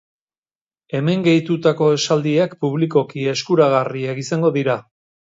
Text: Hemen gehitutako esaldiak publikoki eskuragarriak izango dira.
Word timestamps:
Hemen 0.99 1.25
gehitutako 1.27 1.89
esaldiak 1.97 2.55
publikoki 2.65 3.27
eskuragarriak 3.35 4.23
izango 4.23 4.53
dira. 4.57 4.79